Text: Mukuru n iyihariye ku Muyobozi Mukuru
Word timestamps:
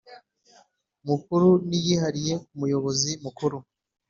Mukuru 1.07 1.49
n 1.67 1.69
iyihariye 1.79 2.33
ku 2.43 2.53
Muyobozi 2.59 3.11
Mukuru 3.23 3.57